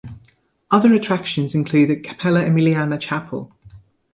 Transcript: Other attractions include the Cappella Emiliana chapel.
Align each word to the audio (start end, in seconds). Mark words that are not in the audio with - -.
Other 0.71 0.95
attractions 0.95 1.53
include 1.53 1.89
the 1.89 1.95
Cappella 1.97 2.41
Emiliana 2.43 2.99
chapel. 2.99 3.53